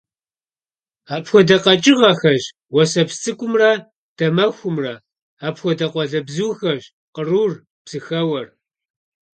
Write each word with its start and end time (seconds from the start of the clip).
Апхуэдэ 1.15 1.57
къэкӀыгъэхэщ 1.63 2.43
уэсэпсцӀыкӀумрэ 2.73 3.71
дамэхумрэ; 4.17 4.93
апхуэдэ 5.47 5.87
къуалэбзухэщ 5.91 6.83
кърур, 7.15 7.51
псыхэуэр. 7.83 8.47